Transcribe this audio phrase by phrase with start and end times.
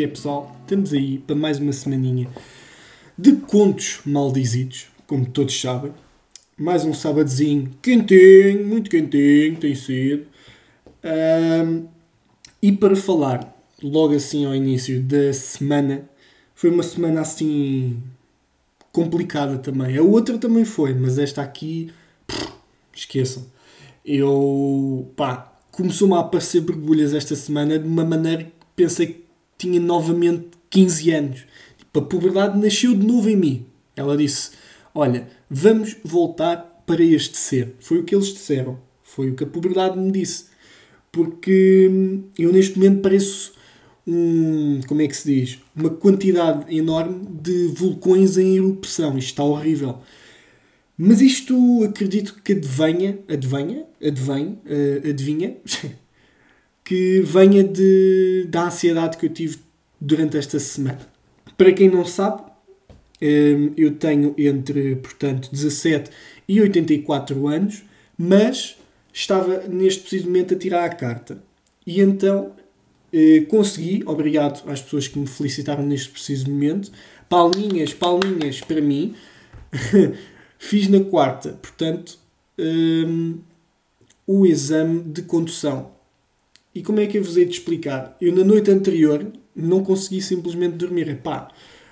[0.00, 0.56] que é, pessoal?
[0.62, 2.26] Estamos aí para mais uma semaninha
[3.18, 5.92] de contos maldizidos, como todos sabem.
[6.56, 10.26] Mais um sábadozinho quentinho, muito quentinho, tem sido.
[11.04, 11.86] Um,
[12.62, 16.08] e para falar logo assim ao início da semana,
[16.54, 18.02] foi uma semana assim
[18.92, 19.98] complicada também.
[19.98, 21.92] A outra também foi, mas esta aqui,
[22.26, 22.52] pff,
[22.94, 23.44] esqueçam.
[24.02, 29.29] Eu, pá, começou-me a aparecer borbulhas esta semana de uma maneira que pensei que
[29.60, 31.44] tinha novamente 15 anos.
[31.78, 33.66] Tipo, a puberdade nasceu de novo em mim.
[33.94, 34.50] Ela disse:
[34.94, 37.74] Olha, vamos voltar para este ser.
[37.80, 38.78] Foi o que eles disseram.
[39.02, 40.46] Foi o que a puberdade me disse.
[41.12, 43.52] Porque hum, eu neste momento pareço
[44.06, 44.80] um.
[44.86, 45.58] Como é que se diz?
[45.74, 49.18] Uma quantidade enorme de vulcões em erupção.
[49.18, 49.98] Isto está horrível.
[50.96, 55.56] Mas isto acredito que adivinha, adivinha, adivinha, uh, adivinha,
[56.90, 59.58] que venha de, da ansiedade que eu tive
[60.00, 60.98] durante esta semana.
[61.56, 62.42] Para quem não sabe,
[63.22, 66.10] um, eu tenho entre, portanto, 17
[66.48, 67.84] e 84 anos,
[68.18, 68.76] mas
[69.12, 71.40] estava neste preciso momento a tirar a carta.
[71.86, 72.56] E então
[73.12, 76.90] eh, consegui, obrigado às pessoas que me felicitaram neste preciso momento,
[77.28, 79.14] palminhas, palminhas para mim.
[80.58, 82.18] Fiz na quarta, portanto,
[82.58, 83.38] um,
[84.26, 85.99] o exame de condução.
[86.74, 88.16] E como é que eu vos hei de explicar?
[88.20, 91.08] Eu na noite anterior não consegui simplesmente dormir.
[91.08, 91.48] Epá,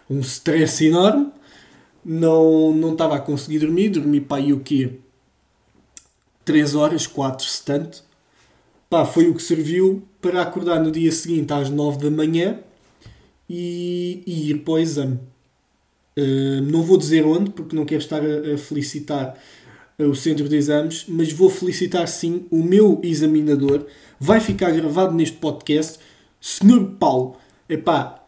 [0.08, 1.30] um stress enorme.
[2.04, 3.90] Não, não estava a conseguir dormir.
[3.90, 4.98] Dormi pá, e o quê?
[6.44, 8.04] 3 horas, 4 se tanto.
[8.88, 12.60] Pá, foi o que serviu para acordar no dia seguinte às 9 da manhã
[13.48, 15.18] e, e ir para o exame.
[16.16, 19.38] Uh, não vou dizer onde, porque não quero estar a, a felicitar
[20.06, 23.86] o centro de exames, mas vou felicitar sim o meu examinador.
[24.18, 25.98] Vai ficar gravado neste podcast.
[26.40, 27.36] Senhor Paulo,
[27.68, 28.24] epá,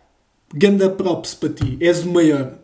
[0.53, 2.59] ganda props para ti, és o maior.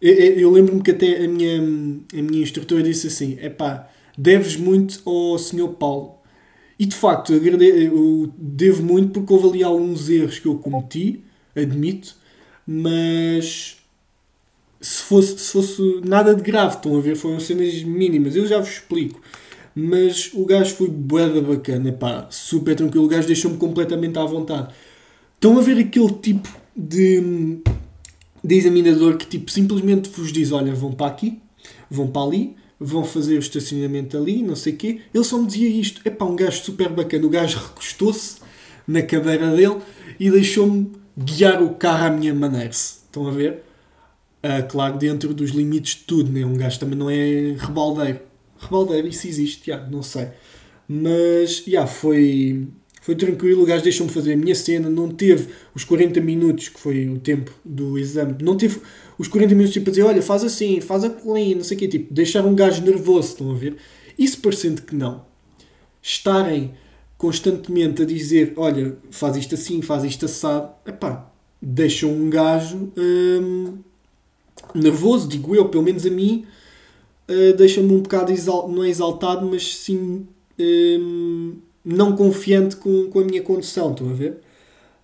[0.00, 5.02] Eu, eu lembro-me que até a minha, a minha instrutora disse assim: epá, deves muito
[5.04, 6.16] ao Senhor Paulo.
[6.78, 11.24] E de facto, eu, eu devo muito porque houve ali alguns erros que eu cometi,
[11.54, 12.14] admito,
[12.66, 13.75] mas
[14.86, 17.16] se fosse, se fosse nada de grave, estão a ver?
[17.16, 19.20] Foram cenas mínimas, eu já vos explico.
[19.74, 23.04] Mas o gajo foi boeda bacana, pá, super tranquilo.
[23.04, 24.72] O gajo deixou-me completamente à vontade.
[25.34, 27.58] Estão a ver aquele tipo de,
[28.42, 31.40] de examinador que tipo, simplesmente vos diz: olha, vão para aqui,
[31.90, 35.00] vão para ali, vão fazer o estacionamento ali, não sei o quê.
[35.12, 37.26] Ele só me dizia isto: é pá, um gajo super bacana.
[37.26, 38.36] O gajo recostou-se
[38.86, 39.78] na cadeira dele
[40.18, 42.70] e deixou-me guiar o carro à minha maneira.
[42.70, 43.65] Estão a ver?
[44.46, 46.46] Uh, claro, dentro dos limites de tudo, né?
[46.46, 48.20] um gajo também não é rebaldeiro.
[48.58, 50.28] Rebaldeiro, isso existe, já, não sei.
[50.88, 52.68] Mas, já, foi,
[53.02, 53.62] foi tranquilo.
[53.62, 54.88] O gajo deixou-me fazer a minha cena.
[54.88, 58.80] Não teve os 40 minutos, que foi o tempo do exame, não teve
[59.18, 61.88] os 40 minutos tipo dizer: olha, faz assim, faz aquilo, não sei o quê.
[61.88, 63.76] Tipo, deixar um gajo nervoso, estão a ver?
[64.18, 65.24] Isso parecendo que não.
[66.00, 66.74] Estarem
[67.18, 72.92] constantemente a dizer: olha, faz isto assim, faz isto assado, epá, deixam um gajo.
[72.96, 73.78] Hum,
[74.74, 76.44] nervoso, digo eu, pelo menos a mim,
[77.28, 80.26] uh, deixa-me um bocado, exal não é exaltado, mas sim
[80.58, 81.54] um,
[81.84, 84.40] não confiante com, com a minha condução, estão a ver?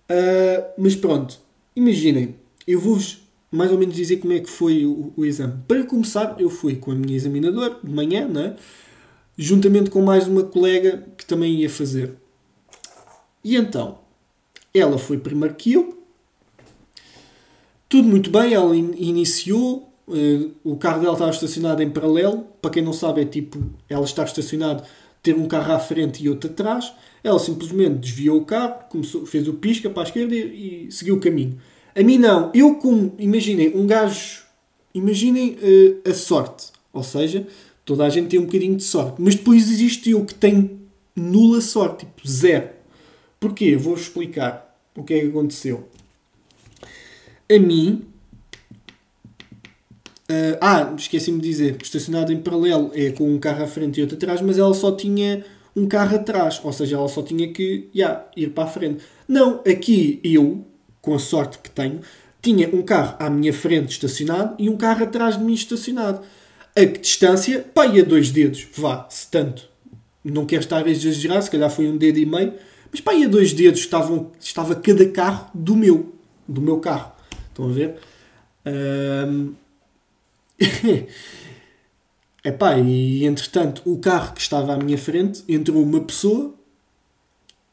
[0.09, 1.39] Uh, mas pronto,
[1.75, 2.35] imaginem,
[2.67, 5.53] eu vou-vos mais ou menos dizer como é que foi o, o, exame.
[5.67, 8.55] Para começar, eu fui com a minha examinadora de manhã, né?
[9.37, 12.15] juntamente com mais uma colega que também ia fazer.
[13.43, 13.99] E então,
[14.73, 16.02] ela foi primeiro que eu,
[17.93, 22.43] tudo muito bem, ela in iniciou, uh, o carro dela estava estacionado em paralelo.
[22.59, 24.81] Para quem não sabe, é tipo ela estar estacionado,
[25.21, 26.91] ter um carro à frente e outro atrás.
[27.23, 31.17] Ela simplesmente desviou o carro, começou, fez o pisca para a esquerda e, e seguiu
[31.17, 31.61] o caminho.
[31.95, 34.41] A mim não, eu como, imaginem, um gajo,
[34.91, 37.45] imaginem uh, a sorte, ou seja,
[37.85, 40.79] toda a gente tem um bocadinho de sorte, mas depois existe eu que tenho
[41.15, 42.69] nula sorte, tipo zero.
[43.39, 43.75] Porquê?
[43.75, 45.87] Vou explicar o que é que aconteceu.
[47.49, 48.05] A mim.
[50.23, 54.01] Uh, ah, esqueci-me de dizer, estacionado em paralelo é com um carro à frente e
[54.01, 55.43] outro atrás, mas ela só tinha
[55.75, 59.03] um carro atrás, ou seja, ela só tinha que yeah, ir para a frente.
[59.27, 60.65] Não, aqui eu,
[61.01, 62.01] com a sorte que tenho,
[62.41, 66.21] tinha um carro à minha frente estacionado e um carro atrás de mim estacionado.
[66.75, 67.65] A que distância?
[67.73, 69.69] Pá, a dois dedos, vá, se tanto.
[70.23, 72.53] Não quero estar a exagerar, se calhar foi um dedo e meio,
[72.91, 76.13] mas pá, a dois dedos estavam, estava cada carro do meu,
[76.47, 77.11] do meu carro.
[77.53, 77.95] Estão a ver?
[78.65, 79.53] Um...
[82.43, 86.53] Epá, e entretanto, o carro que estava à minha frente entrou uma pessoa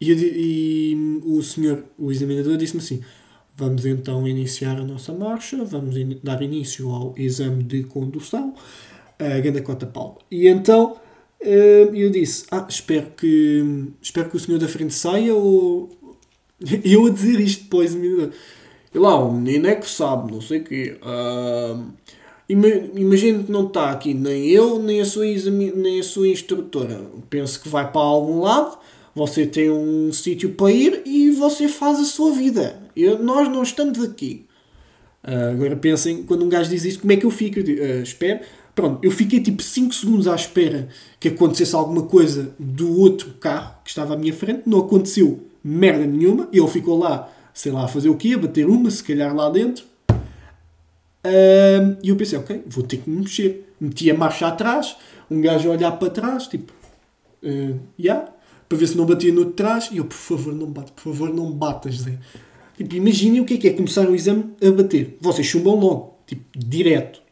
[0.01, 3.03] e, e o senhor, o examinador, disse-me assim:
[3.57, 8.55] vamos então iniciar a nossa marcha, vamos in dar início ao exame de condução,
[9.19, 10.19] a grande cota Paulo.
[10.31, 11.01] E então
[11.41, 15.89] eu disse, ah, espero que, espero que o senhor da frente saia ou...
[16.85, 17.95] Eu a dizer isto depois,
[18.95, 20.99] e lá, o menino é que sabe, não sei o quê.
[21.03, 21.93] Uh,
[22.53, 27.01] Imagino que não está aqui nem eu, nem a, sua nem a sua instrutora.
[27.29, 28.77] Penso que vai para algum lado,
[29.15, 32.83] você tem um sítio para ir e você faz a sua vida.
[32.97, 34.47] Eu, nós não estamos aqui.
[35.23, 37.61] Uh, agora pensem, quando um gajo diz isto, como é que eu fico?
[37.61, 38.41] Eu digo, uh, espero.
[38.75, 40.89] Pronto, eu fiquei tipo 5 segundos à espera
[41.21, 44.63] que acontecesse alguma coisa do outro carro que estava à minha frente.
[44.67, 46.49] Não aconteceu merda nenhuma.
[46.53, 48.37] Ele ficou lá, sei lá, fazer o quê?
[48.37, 49.85] Bater uma, se calhar lá dentro.
[52.03, 53.75] E eu pensei, ok, vou ter que me mexer.
[53.81, 54.97] Meti a marcha atrás,
[55.31, 56.71] um gajo a olhar para trás, tipo,
[57.43, 58.31] uh, yeah,
[58.69, 59.89] para ver se não batia no de trás.
[59.91, 62.19] E eu, por favor, não bate, por favor, não batas, Zé.
[62.77, 65.17] Tipo, imaginem o que é que é começar o exame a bater.
[65.21, 67.23] Vocês chumbam logo, tipo, direto.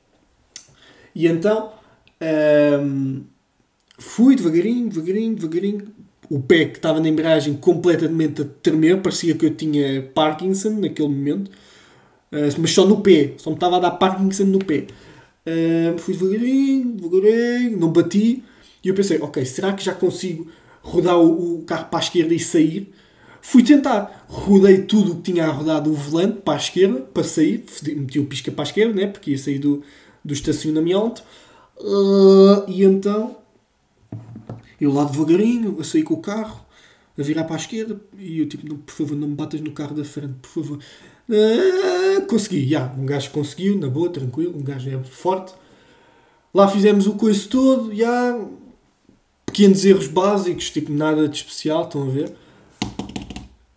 [1.14, 1.72] E então,
[2.82, 3.22] um,
[3.98, 5.88] fui devagarinho, devagarinho, devagarinho.
[6.30, 11.08] O pé que estava na embreagem completamente a tremer, parecia que eu tinha Parkinson naquele
[11.08, 11.50] momento.
[12.30, 14.86] Uh, mas só no pé, só me estava a dar Parkinson no pé.
[15.46, 18.44] Uh, fui devagarinho, devagarinho, não bati.
[18.84, 20.46] E eu pensei, ok, será que já consigo
[20.82, 22.92] rodar o, o, carro para a esquerda e sair?
[23.40, 24.26] Fui tentar.
[24.28, 27.64] Rodei tudo o que tinha a rodar do volante para a esquerda, para sair.
[27.96, 29.06] Meti o pisca para a esquerda, né?
[29.06, 29.82] porque ia sair do,
[30.22, 31.22] do estacionamento.
[31.80, 33.36] Uh, e então,
[34.80, 36.64] eu lá devagarinho, a sair com o carro,
[37.18, 38.00] a virar para a esquerda.
[38.18, 40.78] E eu tipo, por favor, não me batas no carro da frente, por favor.
[41.28, 42.78] Uh, consegui, já.
[42.78, 44.56] Yeah, um gajo conseguiu, na boa, tranquilo.
[44.56, 45.52] Um gajo é forte.
[46.54, 47.94] Lá fizemos o coiso todo, já.
[47.94, 48.48] Yeah,
[49.58, 52.32] pequenos erros básicos, tipo nada de especial, estão a ver?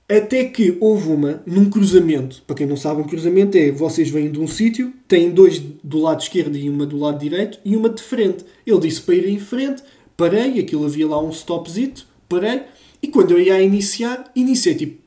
[0.08, 2.44] Até que houve uma, num cruzamento.
[2.46, 6.00] Para quem não sabe, um cruzamento é vocês vêm de um sítio, têm dois do
[6.00, 8.46] lado esquerdo e uma do lado direito e uma de frente.
[8.68, 9.82] Ele disse para ir em frente,
[10.22, 12.62] parei, aquilo havia lá um stopzito, parei.
[13.02, 15.02] E quando eu ia iniciar, iniciei tipo,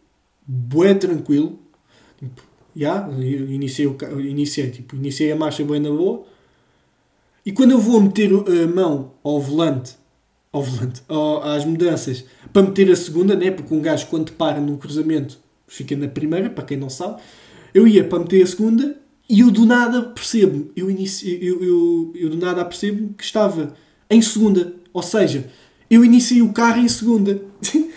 [0.44, 1.56] bué tranquilo,
[2.74, 6.24] já, iniciei, o, iniciei, tipo, iniciei a marcha bem na boa.
[7.46, 9.96] E quando eu vou meter a mão ao volante,
[10.50, 11.02] ao volante,
[11.44, 13.52] às mudanças, para meter a segunda, né?
[13.52, 15.38] porque um gajo quando para num cruzamento
[15.68, 17.22] fica na primeira, para quem não sabe,
[17.72, 18.96] eu ia para meter a segunda
[19.28, 23.74] e eu do nada percebo, eu, inicio, eu, eu, eu do nada percebo que estava
[24.10, 24.83] em segunda.
[24.94, 25.50] Ou seja,
[25.90, 27.42] eu iniciei o carro em segunda.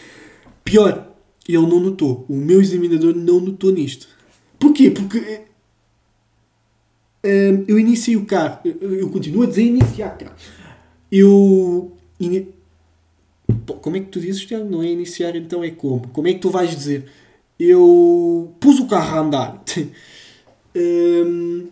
[0.66, 1.16] Pior,
[1.48, 2.26] ele não notou.
[2.28, 4.10] O meu examinador não notou nisto.
[4.60, 4.90] Porquê?
[4.90, 5.20] Porque
[7.24, 8.60] uh, eu iniciei o carro.
[8.66, 10.36] Eu, eu continuo a dizer iniciar carro.
[11.12, 11.96] Eu.
[12.20, 12.48] In...
[13.82, 14.70] Como é que tu dizes, Tiago?
[14.70, 16.08] Não é iniciar, então é como?
[16.10, 17.06] Como é que tu vais dizer?
[17.60, 19.64] Eu pus o carro a andar
[20.76, 21.68] um,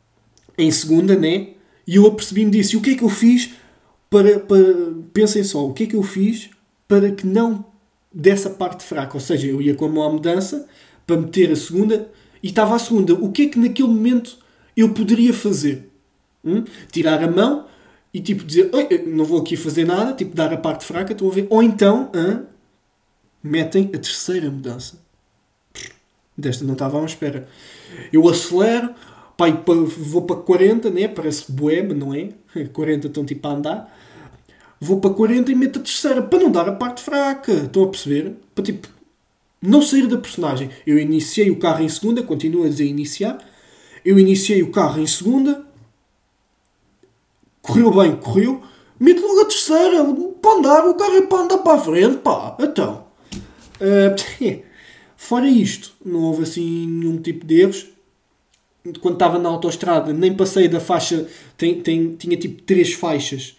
[0.56, 1.48] em segunda, né?
[1.86, 2.74] E eu apercebi-me disso.
[2.74, 3.50] E o que é que eu fiz
[4.12, 4.62] para, para.
[5.14, 6.50] Pensem só, o que é que eu fiz
[6.86, 7.64] para que não
[8.12, 9.14] dessa parte fraca?
[9.14, 10.68] Ou seja, eu ia com a mão à mudança
[11.06, 12.10] para meter a segunda
[12.42, 13.14] e estava a segunda.
[13.14, 14.36] O que é que naquele momento
[14.76, 15.88] eu poderia fazer?
[16.44, 16.64] Hum?
[16.90, 17.66] Tirar a mão
[18.12, 18.70] e tipo dizer,
[19.06, 21.46] não vou aqui fazer nada, tipo dar a parte fraca, estão a ver?
[21.48, 22.44] Ou então, hum,
[23.42, 25.00] metem a terceira mudança.
[26.36, 27.48] Desta não estava à espera.
[28.12, 28.94] Eu acelero,
[29.38, 31.08] pai, vou para 40, né?
[31.08, 32.28] Parece boema, não é?
[32.74, 34.01] 40 estão tipo a andar.
[34.84, 37.52] Vou para 40 e meto a terceira para não dar a parte fraca.
[37.52, 38.34] Estão a perceber?
[38.52, 38.88] Para tipo
[39.62, 40.70] não sair da personagem.
[40.84, 43.38] Eu iniciei o carro em segunda, continuo a dizer iniciar.
[44.04, 45.64] Eu iniciei o carro em segunda,
[47.60, 48.60] correu bem, correu.
[48.98, 50.04] Meto logo a terceira,
[50.42, 52.56] para andar, o carro é para andar para a frente, pá.
[52.58, 53.04] Então,
[53.80, 54.62] uh,
[55.16, 57.86] fora isto, não houve assim nenhum tipo de erros.
[59.00, 63.56] Quando estava na autoestrada, nem passei da faixa, tem, tem, tinha tipo três faixas,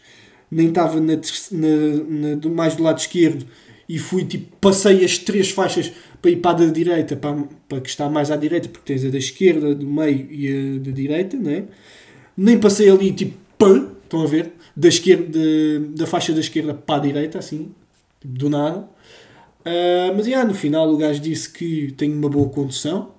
[0.53, 1.15] nem estava na,
[1.51, 3.45] na, na, mais do lado esquerdo
[3.88, 5.91] e fui tipo, passei as três faixas
[6.22, 9.05] para ir para a da direita, para, para que está mais à direita, porque tens
[9.05, 11.65] a da esquerda, do meio e a da direita, né?
[12.36, 14.53] Nem passei ali tipo, pã, estão a ver?
[14.75, 15.39] Da, esquerda,
[15.95, 17.72] da faixa da esquerda para a direita, assim,
[18.22, 18.88] tipo, do nada.
[19.65, 23.12] Uh, mas yeah, no final o gajo disse que tenho uma boa condução,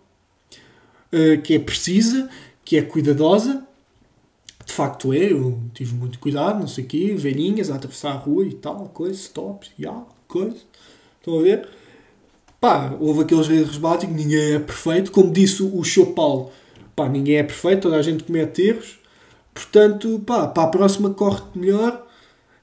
[1.12, 2.28] uh, que é precisa,
[2.64, 3.66] que é cuidadosa.
[4.64, 8.16] De facto é, eu tive muito cuidado, não sei o quê, velhinhas a atravessar a
[8.16, 10.04] rua e tal, coisa, stop, yeah
[10.34, 10.56] coisa.
[11.18, 11.68] Estão a ver?
[12.60, 15.12] Pá, houve aqueles erros básicos, ninguém é perfeito.
[15.12, 16.50] Como disse o show Paulo,
[16.96, 18.98] pá, ninguém é perfeito, toda a gente comete erros.
[19.52, 22.02] Portanto, pá, para a próxima corre-te melhor.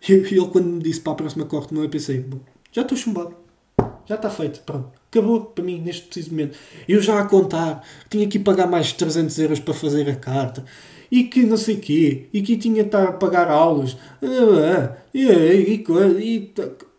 [0.10, 2.40] E ele, quando me disse para a próxima corre-te melhor, eu pensei, bom,
[2.72, 3.36] já estou chumbado.
[3.78, 4.90] Já já está feito, pronto.
[5.12, 6.58] Acabou para mim neste preciso momento.
[6.90, 10.66] Eu já a contar, tinha que pagar mais 300 euros para fazer a carta
[11.12, 15.26] e que não sei quê, e que tinha que estar a pagar aulas, ah, e,
[15.28, 16.54] e, e,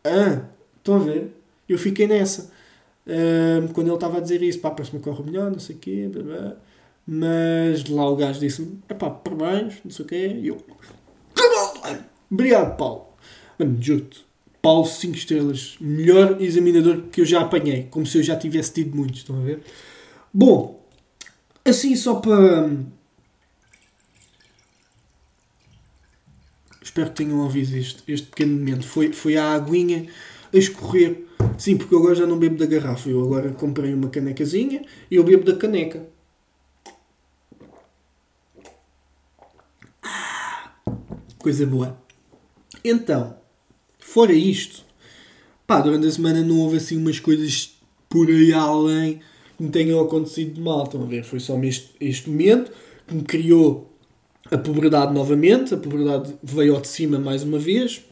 [0.04, 0.42] ah,
[0.76, 1.32] estão a ver?
[1.68, 2.52] Eu fiquei nessa.
[3.06, 6.10] Um, quando ele estava a dizer isso, pá, parece-me corre melhor, não sei o quê,
[7.06, 10.58] mas lá o gajo disse-me, pá, parabéns, não sei o quê, e eu,
[12.30, 13.08] obrigado, Paulo.
[13.58, 14.24] Mano, juro-te,
[14.60, 18.96] Paulo 5 estrelas, melhor examinador que eu já apanhei, como se eu já tivesse tido
[18.96, 19.62] muitos, estão a ver?
[20.32, 20.80] Bom,
[21.64, 22.70] assim só para.
[26.92, 28.86] Espero que tenham ouvido este, este pequeno momento.
[28.86, 30.08] Foi, foi a aguinha
[30.52, 31.24] a escorrer.
[31.56, 33.08] Sim, porque eu agora já não bebo da garrafa.
[33.08, 36.06] Eu agora comprei uma canecazinha e eu bebo da caneca.
[41.38, 41.96] Coisa boa.
[42.84, 43.38] Então,
[43.98, 44.84] fora isto,
[45.66, 47.74] pá, durante a semana não houve assim umas coisas
[48.10, 49.22] por aí além
[49.56, 50.84] que me tenham acontecido de mal.
[50.84, 51.24] Estão a ver?
[51.24, 52.70] Foi só este, este momento
[53.06, 53.91] que me criou
[54.52, 55.74] a pobreza novamente.
[55.74, 58.02] A pobreza veio ao de cima mais uma vez.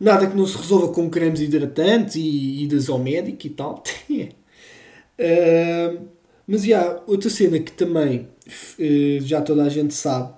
[0.00, 3.82] Nada que não se resolva com cremes hidratantes e idas ao médico e tal.
[4.10, 6.00] uh,
[6.46, 8.28] mas, já, yeah, outra cena que também
[8.78, 10.32] uh, já toda a gente sabe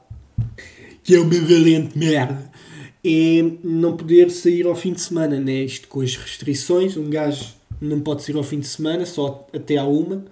[1.03, 2.51] que é uma valente merda
[3.05, 5.65] é não poder sair ao fim de semana, né?
[5.65, 9.77] Isto com as restrições, um gajo não pode sair ao fim de semana, só até
[9.77, 10.25] à uma.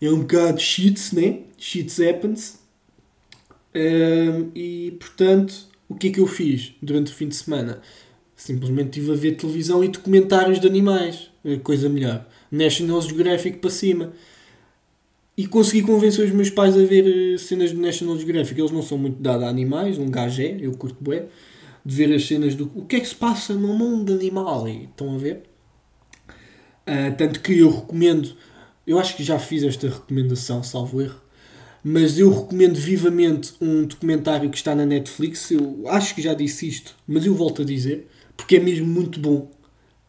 [0.00, 1.40] É um bocado shits, né?
[1.56, 2.61] Shits happens.
[3.74, 7.80] Um, e portanto, o que é que eu fiz durante o fim de semana?
[8.34, 11.30] Simplesmente estive a ver televisão e documentários de animais.
[11.44, 12.26] É coisa melhor.
[12.50, 14.12] National Geographic para cima.
[15.36, 18.60] E consegui convencer os meus pais a ver eh, cenas do National Geographic.
[18.60, 21.26] Eles não são muito dados a animais, um gajo é, eu curto bué,
[21.84, 24.68] de ver as cenas do o que é que se passa no mundo animal.
[24.68, 25.42] E estão a ver?
[26.86, 28.34] Uh, tanto que eu recomendo,
[28.86, 31.20] eu acho que já fiz esta recomendação, salvo erro,
[31.84, 35.50] mas eu recomendo vivamente um documentário que está na Netflix.
[35.50, 39.20] Eu acho que já disse isto, mas eu volto a dizer porque é mesmo muito
[39.20, 39.50] bom.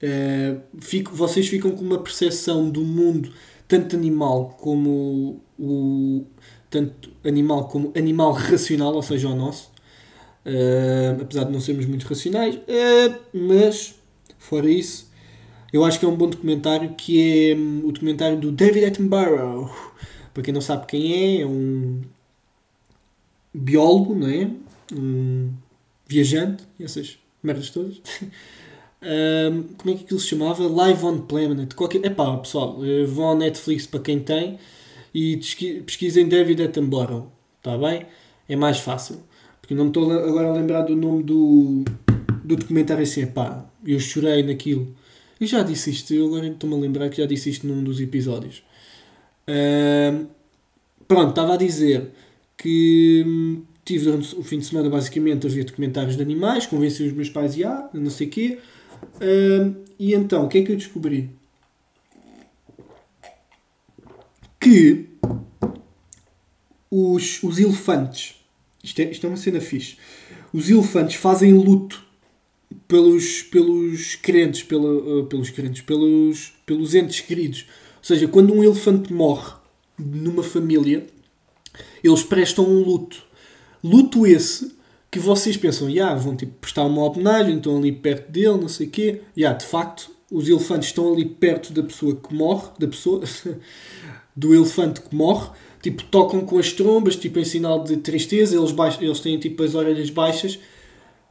[0.01, 3.31] Uh, fico, vocês ficam com uma percepção do mundo,
[3.67, 6.25] tanto animal como o
[6.69, 9.71] tanto animal como animal racional, ou seja, o nosso.
[10.45, 13.95] Uh, apesar de não sermos muito racionais, uh, mas
[14.37, 15.09] fora isso,
[15.71, 19.71] eu acho que é um bom documentário que é um, o documentário do David Attenborough.
[20.33, 22.01] Para quem não sabe quem é, é um
[23.53, 24.49] biólogo, não é?
[24.91, 25.51] Um
[26.07, 28.01] viajante, essas merdas todas.
[29.01, 30.67] um, como é que aquilo se chamava?
[30.67, 31.73] Live on Planet.
[31.75, 32.03] Qualquer...
[32.03, 34.57] Epá, pessoal, eh, vão ao Netflix para quem tem
[35.13, 35.37] e
[35.85, 37.31] pesquisem David Attenborough.
[37.57, 38.05] Está bem?
[38.49, 39.19] É mais fácil.
[39.61, 41.83] Porque não me estou agora a lembrar do nome do,
[42.43, 43.21] do documentário assim.
[43.21, 44.95] Epá, eu chorei naquilo.
[45.39, 47.99] E já disse isto, eu agora estou-me a lembrar que já disse isto num dos
[47.99, 48.63] episódios.
[51.07, 52.11] Pronto, estava a dizer
[52.57, 57.03] que hum, tive durante o fim de semana basicamente a ver documentários de animais, convenci
[57.03, 58.59] os meus pais e ah, não sei o quê.
[59.21, 61.29] Um, e então, o que é que eu descobri?
[64.59, 65.09] Que
[66.89, 68.35] os, os elefantes,
[68.83, 69.97] isto é, isto é uma cena fixe,
[70.53, 72.03] os elefantes fazem luto
[72.87, 77.65] pelos, pelos crentes, pela, uh, pelos crentes, pelos, pelos entes queridos.
[78.03, 79.53] Seja, quando um elefante morre
[79.97, 81.07] numa família,
[82.03, 83.23] eles prestam um luto
[83.83, 84.77] Luto esse
[85.11, 88.87] que vocês pensam, yeah, vão tipo, prestar uma homenagem, estão ali perto dele, não sei
[88.87, 89.21] o quê.
[89.37, 93.21] Yeah, de facto, os elefantes estão ali perto da pessoa que morre, da pessoa,
[94.33, 95.49] do elefante que morre.
[95.81, 98.55] Tipo, tocam com as trombas, tipo, em sinal de tristeza.
[98.55, 98.97] Eles, baix...
[99.01, 100.57] eles têm tipo as orelhas baixas.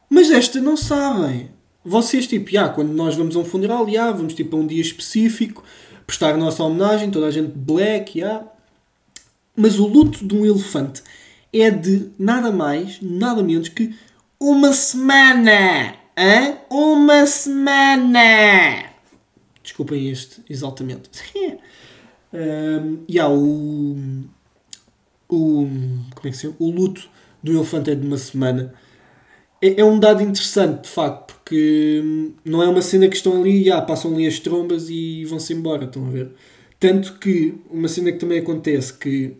[0.07, 1.49] Mas esta não sabem.
[1.83, 4.81] Vocês, tipo, yeah, quando nós vamos a um funeral, yeah, vamos tipo a um dia
[4.81, 5.63] específico,
[6.13, 8.45] prestar nossa homenagem, toda a gente black, yeah.
[9.55, 11.01] Mas o luto de um elefante
[11.51, 13.95] é de nada mais, nada menos que
[14.39, 15.95] uma semana.
[16.15, 16.57] Hã?
[16.69, 18.91] Uma semana!
[19.63, 21.09] Desculpem este exaltamento.
[22.31, 23.97] um, e há o,
[25.27, 25.67] o.
[25.67, 26.55] Como é que se chama?
[26.59, 27.09] O luto
[27.41, 28.71] do elefante é de uma semana.
[29.63, 32.03] É, é um dado interessante, de facto, porque
[32.43, 35.85] não é uma cena que estão ali, ah, passam ali as trombas e vão-se embora,
[35.85, 36.31] estão a ver?
[36.77, 39.37] Tanto que uma cena que também acontece que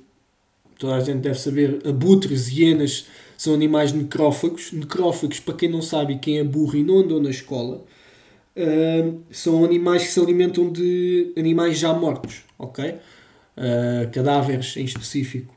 [0.80, 3.06] toda a gente deve saber, abutres, hienas,
[3.38, 4.72] são animais necrófagos.
[4.72, 7.84] Necrófagos, para quem não sabe, quem é burro e não andou na escola,
[8.56, 12.92] uh, são animais que se alimentam de animais já mortos, ok?
[13.58, 15.53] Uh, cadáveres em específico.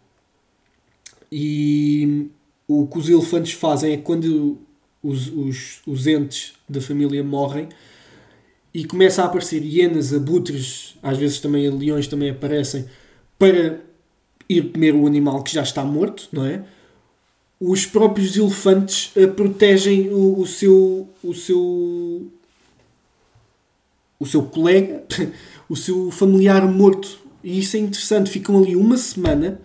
[1.30, 2.30] E
[2.68, 4.58] o que os elefantes fazem é quando
[5.02, 7.68] os, os, os entes da família morrem,
[8.74, 12.84] e começa a aparecer hienas, abutres, às vezes também leões também aparecem,
[13.38, 13.80] para
[14.48, 16.62] ir comer o animal que já está morto, não é?
[17.58, 22.30] Os próprios elefantes protegem o, o, seu o seu
[24.20, 25.04] o seu colega,
[25.68, 27.18] o seu familiar morto.
[27.42, 28.30] E isso é interessante.
[28.30, 29.58] Ficam ali uma semana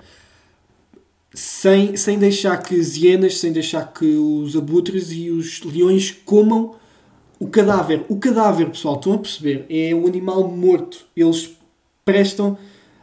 [1.33, 6.75] sem, sem deixar que as hienas, sem deixar que os abutres e os leões comam
[7.39, 8.05] o cadáver.
[8.09, 9.65] O cadáver, pessoal, estão a perceber?
[9.69, 11.05] É o animal morto.
[11.15, 11.51] Eles
[12.03, 12.57] prestam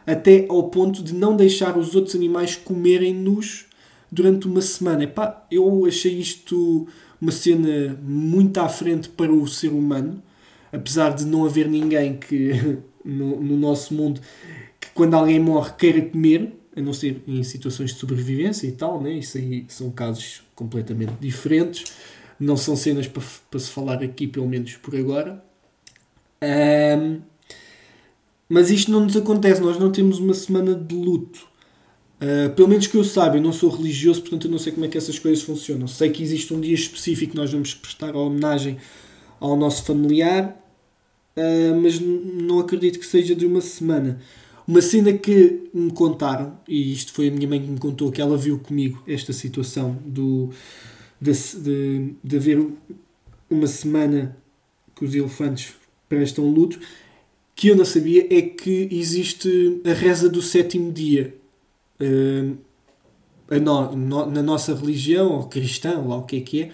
[0.06, 3.66] até ao ponto de não deixar os outros animais comerem-nos
[4.10, 5.04] durante uma semana.
[5.04, 6.86] Epá, eu achei isto
[7.20, 10.22] uma cena muito à frente para o ser humano,
[10.72, 14.20] apesar de não haver ninguém que no, no nosso mundo
[14.80, 19.02] que quando alguém morre queira comer, a não ser em situações de sobrevivência e tal,
[19.02, 19.12] né?
[19.12, 21.92] isso aí são casos completamente diferentes,
[22.38, 25.42] não são cenas para, para se falar aqui, pelo menos por agora.
[26.40, 27.20] Um,
[28.48, 31.46] mas isto não nos acontece, nós não temos uma semana de luto.
[32.20, 34.86] Uh, pelo menos que eu saiba, eu não sou religioso, portanto eu não sei como
[34.86, 35.86] é que essas coisas funcionam.
[35.86, 38.78] Sei que existe um dia específico que nós vamos prestar a homenagem
[39.40, 40.56] ao nosso familiar,
[41.36, 44.20] uh, mas não acredito que seja de uma semana.
[44.68, 48.20] Uma cena que me contaram, e isto foi a minha mãe que me contou, que
[48.20, 50.50] ela viu comigo esta situação do,
[51.18, 52.68] de, de, de haver
[53.48, 54.36] uma semana
[54.94, 55.72] que os elefantes
[56.06, 56.78] prestam luto,
[57.56, 61.34] que eu não sabia é que existe a reza do sétimo dia.
[61.98, 62.58] Uh,
[63.50, 66.66] no, no, na nossa religião, ou cristã, ou lá o que é que é,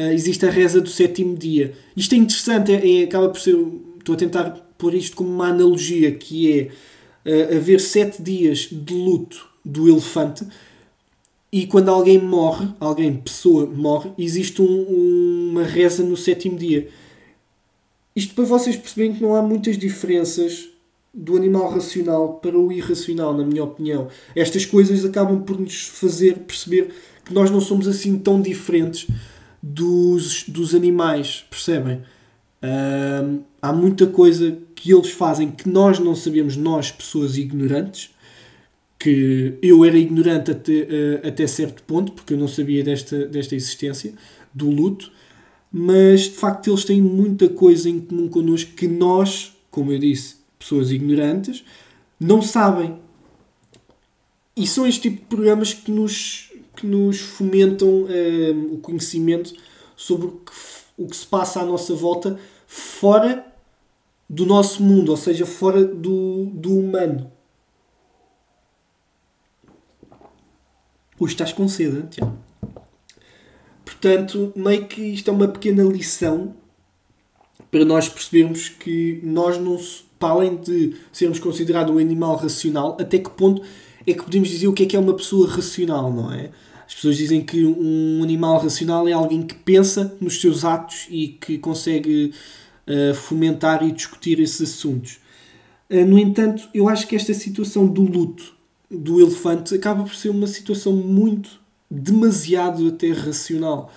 [0.00, 1.74] uh, existe a reza do sétimo dia.
[1.96, 3.56] Isto é interessante, é, é, acaba por ser.
[3.98, 6.70] Estou a tentar pôr isto como uma analogia, que é
[7.24, 10.46] uh, haver sete dias de luto do elefante
[11.54, 16.88] e quando alguém morre, alguém, pessoa, morre, existe um, uma reza no sétimo dia.
[18.16, 20.68] Isto para vocês perceberem que não há muitas diferenças
[21.14, 24.08] do animal racional para o irracional, na minha opinião.
[24.34, 26.92] Estas coisas acabam por nos fazer perceber
[27.24, 29.06] que nós não somos assim tão diferentes
[29.62, 32.02] dos, dos animais, percebem?
[33.60, 38.10] há muita coisa que eles fazem que nós não sabemos, nós, pessoas ignorantes,
[38.98, 43.54] que eu era ignorante até, uh, até certo ponto, porque eu não sabia desta, desta
[43.54, 44.14] existência,
[44.52, 45.12] do luto,
[45.70, 50.36] mas de facto eles têm muita coisa em comum connosco que nós, como eu disse,
[50.58, 51.64] pessoas ignorantes,
[52.18, 52.98] não sabem.
[54.56, 59.52] E são este tipo de programas que nos, que nos fomentam uh, o conhecimento
[59.96, 60.52] sobre o que,
[60.96, 63.53] o que se passa à nossa volta fora
[64.34, 67.30] do nosso mundo, ou seja, fora do, do humano.
[71.18, 72.36] Hoje estás com sede, Tiago.
[73.84, 76.52] Portanto, meio que isto é uma pequena lição
[77.70, 79.78] para nós percebermos que nós não,
[80.18, 83.62] para além de sermos considerados um animal racional, até que ponto
[84.04, 86.50] é que podemos dizer o que é que é uma pessoa racional, não é?
[86.86, 91.28] As pessoas dizem que um animal racional é alguém que pensa nos seus atos e
[91.28, 92.32] que consegue
[93.14, 95.18] fomentar e discutir esses assuntos.
[95.90, 98.54] Uh, no entanto, eu acho que esta situação do luto
[98.90, 103.92] do elefante acaba por ser uma situação muito, demasiado até racional.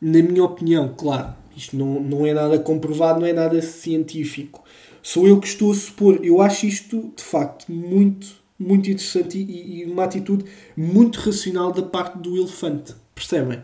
[0.00, 4.64] Na minha opinião, claro, isto não, não é nada comprovado, não é nada científico.
[5.02, 6.20] Sou eu que estou a supor.
[6.22, 8.28] Eu acho isto, de facto, muito,
[8.58, 10.44] muito interessante e, e uma atitude
[10.76, 12.94] muito racional da parte do elefante.
[13.14, 13.62] Percebem?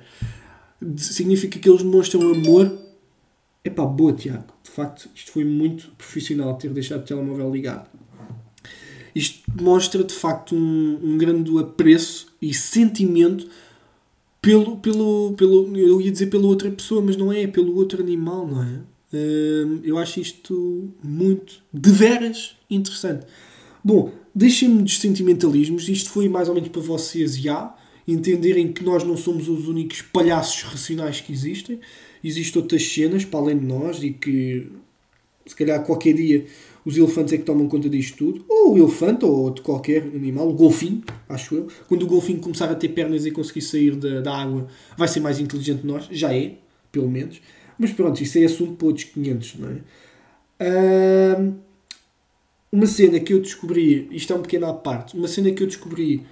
[0.96, 2.85] Significa que eles demonstram amor.
[3.66, 4.44] Epá, boa, Tiago.
[4.62, 7.90] De facto, isto foi muito profissional ter deixado o telemóvel ligado.
[9.12, 13.48] Isto mostra de facto um, um grande apreço e sentimento
[14.40, 15.76] pelo, pelo, pelo.
[15.76, 18.80] Eu ia dizer pela outra pessoa, mas não é, pelo outro animal, não é?
[19.12, 23.26] Uh, eu acho isto muito, de veras, interessante.
[23.82, 25.88] Bom, deixem-me dos sentimentalismos.
[25.88, 27.74] Isto foi mais ou menos para vocês já
[28.06, 31.80] entenderem que nós não somos os únicos palhaços racionais que existem.
[32.26, 34.66] Existem outras cenas para além de nós e que
[35.46, 36.44] se calhar qualquer dia
[36.84, 40.48] os elefantes é que tomam conta disto tudo, ou o elefante, ou de qualquer animal,
[40.48, 41.68] o golfinho, acho eu.
[41.88, 45.18] Quando o golfinho começar a ter pernas e conseguir sair da, da água, vai ser
[45.18, 46.54] mais inteligente que nós, já é,
[46.92, 47.40] pelo menos.
[47.76, 49.78] Mas pronto, isso é assunto para outros 500, não é?
[52.70, 55.66] uma cena que eu descobri, isto é um pequeno à parte, uma cena que eu
[55.66, 56.24] descobri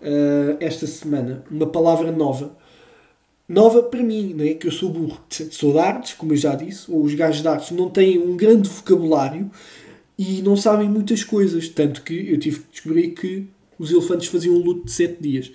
[0.00, 2.56] uh, esta semana, uma palavra nova,
[3.52, 4.54] nova para mim, não é?
[4.54, 7.48] Que eu sou burro, sou de artes, como eu já disse, ou os gajos de
[7.48, 9.50] artes não têm um grande vocabulário
[10.18, 11.68] e não sabem muitas coisas.
[11.68, 13.46] Tanto que eu tive que descobrir que
[13.78, 15.52] os elefantes faziam um luto de 7 dias.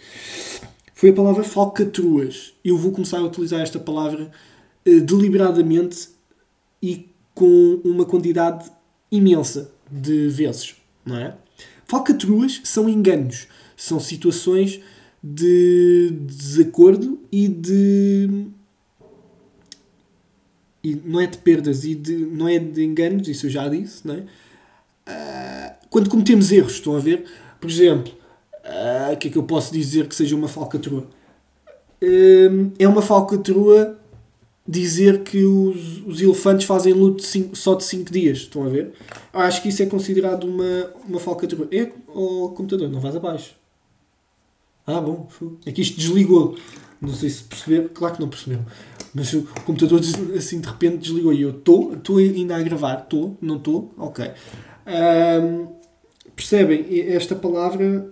[0.93, 2.53] Foi a palavra falcatruas.
[2.63, 4.31] Eu vou começar a utilizar esta palavra
[4.87, 6.09] uh, deliberadamente
[6.81, 8.69] e com uma quantidade
[9.11, 11.35] imensa de vezes, não é?
[11.85, 14.81] Falcatruas são enganos, são situações
[15.33, 18.47] de desacordo e de
[20.83, 24.07] e não é de perdas e de, não é de enganos, isso eu já disse,
[24.07, 24.19] não é?
[24.19, 27.25] Uh, quando cometemos erros, estão a ver?
[27.59, 28.13] Por exemplo,
[28.63, 31.05] uh, o que é que eu posso dizer que seja uma falcatrua?
[32.01, 33.99] Uh, é uma falcatrua
[34.65, 38.69] dizer que os, os elefantes fazem luto de cinco, só de 5 dias, estão a
[38.69, 38.93] ver?
[39.33, 41.67] Eu acho que isso é considerado uma, uma falcatrua.
[41.71, 43.56] É, o computador, não vais abaixo.
[44.87, 45.27] Ah, bom,
[45.65, 46.57] é que isto desligou.
[47.01, 48.65] Não sei se perceberam, claro que não perceberam.
[49.13, 49.99] Mas o computador
[50.35, 54.31] assim de repente desligou e eu estou, estou ainda a gravar, estou, não estou, ok.
[54.87, 55.67] Um,
[56.35, 56.85] percebem?
[57.11, 58.09] Esta palavra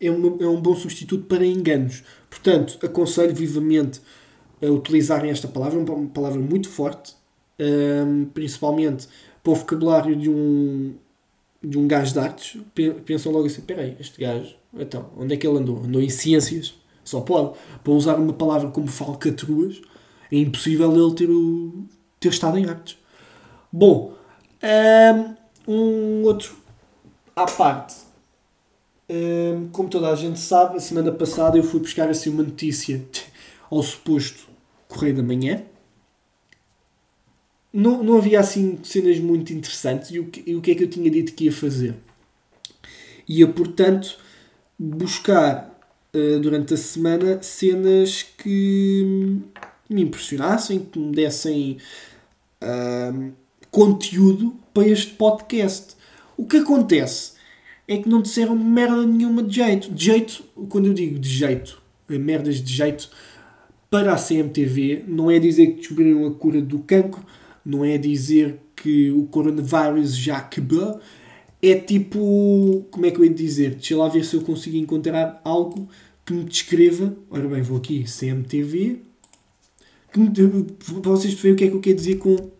[0.00, 2.04] é, uma, é um bom substituto para enganos.
[2.30, 4.00] Portanto, aconselho vivamente
[4.62, 7.14] a utilizarem esta palavra, uma palavra muito forte,
[7.58, 9.08] um, principalmente
[9.42, 10.94] para o vocabulário de um,
[11.62, 12.60] de um gajo de artes.
[13.04, 15.78] Pensam logo assim: peraí, este gajo, então, onde é que ele andou?
[15.78, 16.74] Andou em ciências?
[17.04, 17.56] Só pode.
[17.82, 19.80] Para usar uma palavra como falcatruas,
[20.30, 21.84] é impossível ele ter, o,
[22.18, 22.96] ter estado em artes.
[23.72, 24.14] Bom,
[25.66, 26.56] um outro
[27.34, 27.96] à parte.
[29.72, 33.04] Como toda a gente sabe, a semana passada eu fui buscar assim uma notícia
[33.70, 34.46] ao suposto
[34.88, 35.62] Correio da Manhã.
[37.72, 40.84] Não, não havia assim cenas muito interessantes e o, que, e o que é que
[40.84, 41.94] eu tinha dito que ia fazer?
[43.26, 44.18] Ia, portanto,
[44.78, 45.80] buscar
[46.14, 49.40] uh, durante a semana cenas que
[49.88, 51.78] me impressionassem, que me dessem
[52.62, 53.32] uh,
[53.70, 55.96] conteúdo para este podcast.
[56.36, 57.32] O que acontece
[57.88, 59.90] é que não disseram merda nenhuma de jeito.
[59.90, 63.10] De jeito, quando eu digo de jeito, eh, merdas de jeito
[63.90, 67.24] para a CMTV, não é dizer que descobriram a cura do cancro,
[67.64, 71.00] não é dizer que o coronavírus já acabou,
[71.62, 72.86] é tipo.
[72.90, 73.76] Como é que eu ia dizer?
[73.76, 75.88] Deixa lá ver se eu consigo encontrar algo
[76.26, 77.16] que me descreva.
[77.30, 79.00] Ora bem, vou aqui, CMTV.
[80.12, 82.50] Que me, para vocês verem o que é que eu quero dizer com.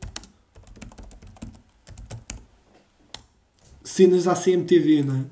[3.84, 5.24] Cenas à CMTV, não é?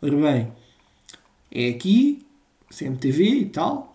[0.00, 0.52] Ora bem,
[1.50, 2.24] é aqui,
[2.70, 3.94] CMTV e tal.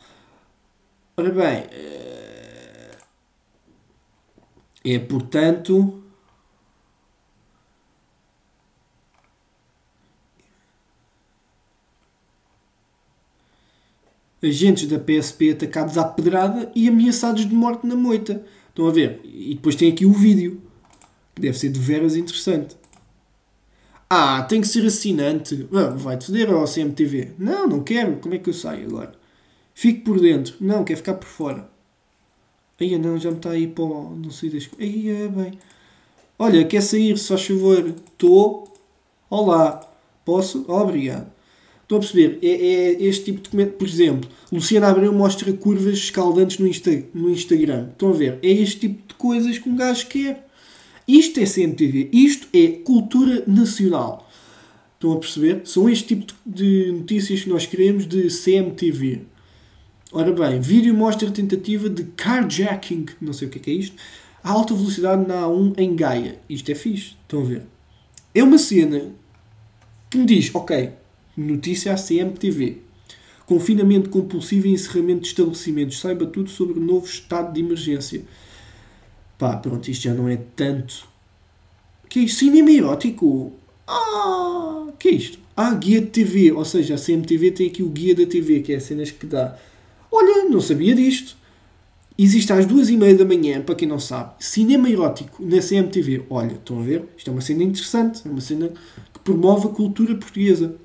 [1.16, 2.13] Ora bem, eh,
[4.84, 6.04] é portanto
[14.44, 18.44] agentes da PSP atacados à pedrada e ameaçados de morte na moita.
[18.70, 19.22] Estão a ver?
[19.24, 20.62] E depois tem aqui o vídeo,
[21.34, 22.76] que deve ser de veras interessante.
[24.10, 25.68] Ah, tem que ser assinante.
[25.74, 27.32] Ah, Vai-te foder ao CMTV.
[27.38, 28.18] Não, não quero.
[28.18, 29.14] Como é que eu saio agora?
[29.74, 30.56] Fico por dentro.
[30.60, 31.73] Não, quer ficar por fora.
[32.80, 35.54] Aí não, já me está aí para não sei das Aí é bem.
[36.38, 37.90] Olha, quer sair, só favor.
[37.90, 38.68] Estou.
[39.30, 39.90] Olá.
[40.26, 40.66] Posso?
[40.68, 41.32] Obrigado.
[41.84, 42.40] Estão a perceber?
[42.42, 43.74] É, é, este tipo de documento.
[43.74, 47.90] Por exemplo, Luciana Abreu mostra curvas escaldantes no, Insta, no Instagram.
[47.92, 48.40] Estão a ver?
[48.42, 50.48] É este tipo de coisas que um gajo quer.
[51.08, 52.10] Isto é CMTV.
[52.12, 54.30] Isto é cultura nacional.
[54.96, 55.62] Estão a perceber?
[55.66, 59.33] São este tipo de notícias que nós queremos de CMTV.
[60.16, 63.98] Ora bem, vídeo mostra tentativa de carjacking, não sei o que é, que é isto,
[64.44, 66.40] a alta velocidade na A1 em Gaia.
[66.48, 67.64] Isto é fixe, estão a ver?
[68.34, 69.12] É uma cena
[70.10, 70.94] que me diz, ok,
[71.36, 72.78] Notícia à CMTV.
[73.48, 76.00] Confinamento compulsivo e encerramento de estabelecimentos.
[76.00, 78.22] Saiba tudo sobre o novo estado de emergência.
[79.38, 81.08] Pá, pronto, isto já não é tanto.
[82.08, 82.38] que é isto?
[82.38, 83.52] Cinema erótico?
[83.88, 85.40] Ah, que é isto?
[85.58, 86.52] Ah, guia de TV.
[86.52, 89.26] Ou seja, a CMTV tem aqui o guia da TV, que é as cenas que
[89.26, 89.58] dá.
[90.16, 91.36] Olha, não sabia disto.
[92.16, 96.28] Existe às duas e meia da manhã, para quem não sabe, cinema erótico na CMTV.
[96.30, 97.10] Olha, estão a ver?
[97.18, 98.72] Isto é uma cena interessante, é uma cena
[99.12, 100.76] que promove a cultura portuguesa.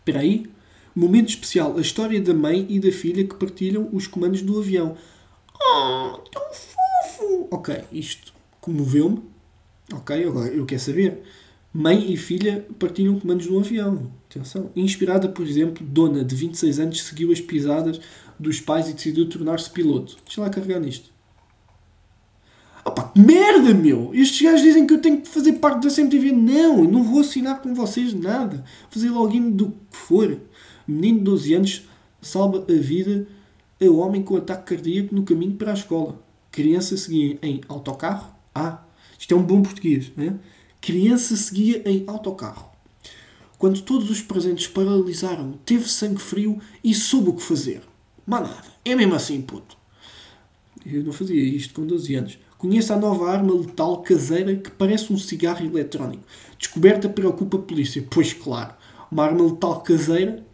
[0.00, 0.46] Espera aí.
[0.92, 1.78] Momento especial.
[1.78, 4.96] A história da mãe e da filha que partilham os comandos do avião.
[5.54, 7.46] Oh, tão fofo!
[7.52, 9.22] Ok, isto comoveu-me.
[9.92, 11.22] Ok, agora eu quero saber.
[11.72, 14.10] Mãe e filha partilham comandos no avião.
[14.28, 14.70] Atenção.
[14.74, 18.00] Inspirada, por exemplo, dona de 26 anos seguiu as pisadas
[18.38, 20.16] dos pais e decidiu tornar-se piloto.
[20.24, 21.10] Deixa lá carregar nisto.
[22.84, 24.10] Opa, que merda, meu!
[24.14, 26.32] Estes gajos dizem que eu tenho que fazer parte da CMTV.
[26.32, 28.64] Não, eu não vou assinar com vocês nada.
[28.88, 30.40] Fazer login do que for.
[30.86, 31.88] Menino de 12 anos
[32.20, 33.26] salva a vida
[33.80, 36.20] a homem com ataque cardíaco no caminho para a escola.
[36.50, 38.34] Criança seguia em autocarro.
[38.54, 38.82] Ah,
[39.18, 40.38] isto é um bom português, né?
[40.80, 42.70] Criança seguia em autocarro.
[43.56, 47.82] Quando todos os presentes paralisaram, teve sangue frio e soube o que fazer.
[48.28, 48.62] Mas nada.
[48.84, 49.74] É mesmo assim, puto.
[50.84, 52.38] Eu não fazia isto com 12 anos.
[52.58, 56.22] Conheço a nova arma letal caseira que parece um cigarro eletrónico.
[56.58, 58.04] Descoberta preocupa a polícia.
[58.10, 58.74] Pois claro,
[59.10, 60.44] uma arma letal caseira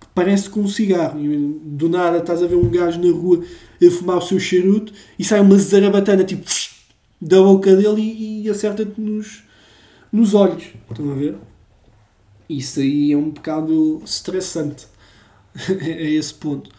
[0.00, 1.18] que parece com um cigarro.
[1.20, 3.44] E do nada estás a ver um gajo na rua
[3.84, 6.44] a fumar o seu charuto e sai uma zarabatana tipo
[7.20, 9.42] da boca dele e, e acerta-te nos,
[10.12, 10.64] nos olhos.
[10.88, 11.36] Estão a ver?
[12.48, 14.91] Isso aí é um bocado estressante
[15.80, 16.70] a esse ponto.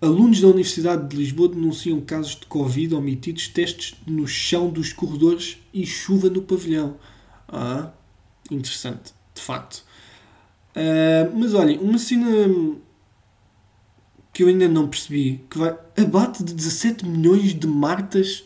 [0.00, 5.58] Alunos da Universidade de Lisboa denunciam casos de Covid omitidos, testes no chão dos corredores
[5.72, 6.96] e chuva no pavilhão.
[7.48, 7.90] Ah,
[8.50, 9.84] interessante, de facto.
[10.76, 12.76] Uh, mas olhem, uma cena
[14.32, 18.44] que eu ainda não percebi, que vai abate de 17 milhões de martas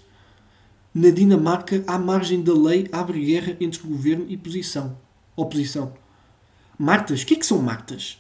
[0.94, 4.96] na Dinamarca à margem da lei abre guerra entre governo e posição
[5.40, 5.92] oposição.
[6.78, 7.22] Martas?
[7.22, 8.19] O que é que são martas?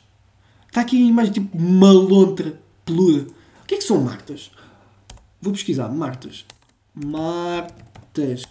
[0.70, 3.26] Está aqui a imagem tipo uma lontra peluda.
[3.62, 4.52] O que é que são martas?
[5.42, 5.88] Vou pesquisar.
[5.88, 6.46] Martas.
[6.94, 8.44] Martas.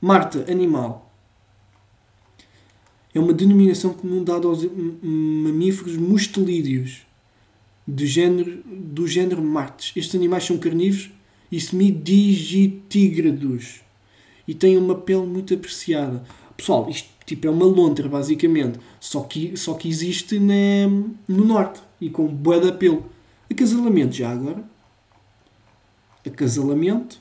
[0.00, 1.12] Marta, animal.
[3.12, 4.64] É uma denominação comum dada aos
[5.02, 7.04] mamíferos mustelídeos
[7.84, 9.90] do género, do género Martes.
[9.96, 11.10] Estes animais são carnívoros
[11.50, 13.80] e semidigitígrados
[14.46, 16.22] e têm uma pele muito apreciada.
[16.62, 18.78] Pessoal, isto tipo, é uma lontra, basicamente.
[19.00, 20.86] Só que, só que existe na,
[21.26, 23.04] no norte e com bué de apelo.
[23.50, 24.62] Acasalamento já agora.
[26.24, 27.18] Acasalamento.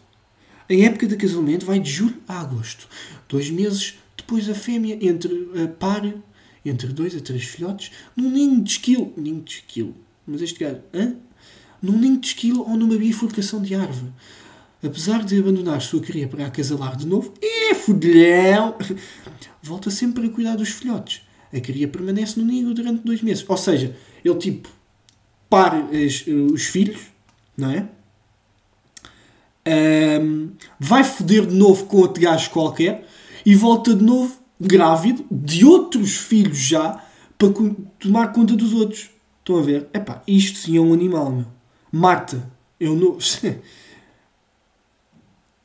[0.69, 2.87] A época de acasalamento vai de julho a agosto.
[3.27, 6.03] Dois meses depois a fêmea entre a par
[6.63, 9.11] entre dois a três filhotes num ninho de esquilo.
[9.17, 9.95] Ninho de esquilo.
[10.27, 11.15] Mas este gajo, hã?
[11.81, 14.13] Num ninho de esquilo ou numa bifurcação de árvore.
[14.83, 17.33] Apesar de abandonar sua cria para acasalar de novo,
[17.71, 18.75] é fudilhão!
[19.61, 21.21] Volta sempre para cuidar dos filhotes.
[21.53, 23.43] A cria permanece no ninho durante dois meses.
[23.47, 24.69] Ou seja, ele tipo
[25.49, 27.01] para os, os filhos,
[27.57, 27.87] não é?
[30.21, 33.05] Um, vai foder de novo com outro gajo qualquer
[33.45, 37.03] e volta de novo grávido de outros filhos já
[37.37, 37.49] para
[37.99, 39.09] tomar conta dos outros.
[39.39, 39.87] Estão a ver?
[39.93, 41.47] Epá, isto sim é um animal, meu.
[41.91, 43.17] Marta, eu não.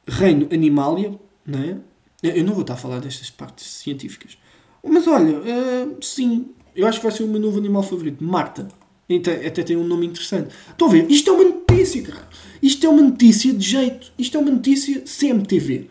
[0.09, 1.77] reino Animalia, não é?
[2.22, 4.38] Eu não vou estar a falar destas partes científicas.
[4.83, 8.68] Mas olha, uh, sim, eu acho que vai ser o meu novo animal favorito, Marta.
[9.09, 10.55] Até, até tem um nome interessante.
[10.68, 11.11] Estão a ver?
[11.11, 12.29] Isto é uma notícia, cara.
[12.62, 14.12] Isto é uma notícia de jeito.
[14.18, 15.88] Isto é uma notícia CMTV.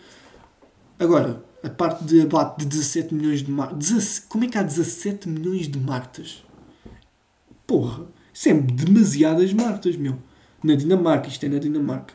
[0.99, 4.19] Agora, a parte de abate de 17 milhões de martas.
[4.29, 6.43] Como é que há 17 milhões de martas?
[7.65, 10.17] Porra, isso é demasiadas martas, meu.
[10.63, 12.13] Na Dinamarca, isto é na Dinamarca.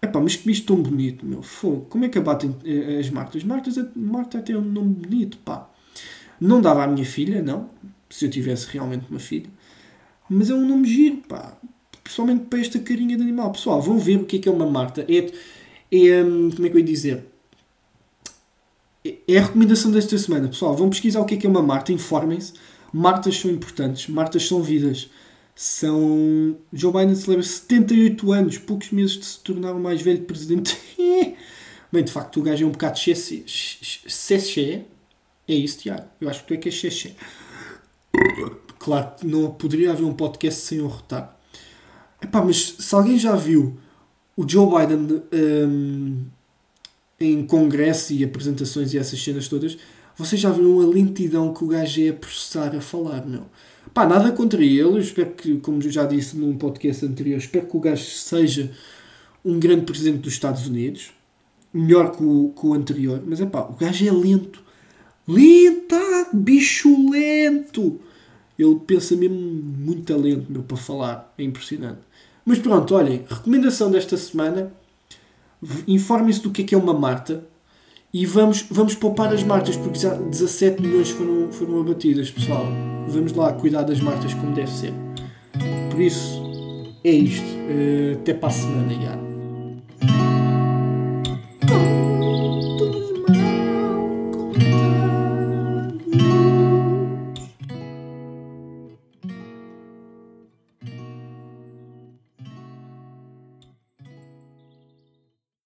[0.00, 1.42] Epá, mas que bicho tão bonito, meu.
[1.42, 1.86] Fogo.
[1.88, 3.42] Como é que abatem eh, as Martas?
[3.42, 5.68] Martas, Marta até é um nome bonito, pá.
[6.40, 7.68] Não dava à minha filha, não.
[8.08, 9.50] Se eu tivesse realmente uma filha.
[10.30, 11.56] Mas é um nome giro, pá.
[12.02, 13.50] Principalmente para esta carinha de animal.
[13.50, 15.04] Pessoal, vão ver o que é que é uma Marta.
[15.08, 15.30] É,
[15.90, 17.26] é hum, como é que eu ia dizer?
[19.04, 20.48] É, é a recomendação desta semana.
[20.48, 21.92] Pessoal, vão pesquisar o que é que é uma Marta.
[21.92, 22.52] Informem-se.
[22.92, 24.06] Martas são importantes.
[24.08, 25.10] Martas são vidas.
[25.60, 26.56] São.
[26.72, 30.78] Joe Biden celebra 78 anos, poucos meses de se tornar o mais velho presidente.
[31.90, 33.42] Bem, de facto, o gajo é um bocado xexé.
[35.48, 36.06] É isso, Tiago.
[36.20, 37.16] Eu acho que tu é que é xexé.
[38.78, 41.36] Claro que não poderia haver um podcast sem o rotar.
[42.22, 43.76] Epá, mas se alguém já viu
[44.36, 46.24] o Joe Biden um,
[47.18, 49.76] em congresso e apresentações e essas cenas todas,
[50.18, 53.44] vocês já viram a lentidão que o gajo é a processar a falar, meu.
[53.94, 54.98] Pá, nada contra ele.
[54.98, 58.72] Espero que, como já disse num podcast anterior, espero que o gajo seja
[59.44, 61.12] um grande presidente dos Estados Unidos.
[61.72, 63.22] Melhor que o, que o anterior.
[63.24, 64.60] Mas é pá, o gajo é lento.
[65.26, 66.28] Lenta!
[66.32, 68.00] Bicho lento!
[68.58, 71.32] Ele pensa mesmo muito lento, meu, para falar.
[71.38, 72.00] É impressionante.
[72.44, 74.72] Mas pronto, olhem, recomendação desta semana.
[75.86, 77.46] Informem-se do que é que é uma Marta.
[78.18, 82.66] E vamos, vamos poupar as martas, porque já 17 milhões foram, foram abatidas, pessoal.
[83.06, 84.92] Vamos lá cuidar das martas como deve ser.
[85.88, 86.42] Por isso,
[87.04, 87.46] é isto.
[87.46, 89.27] Uh, até para a semana, já.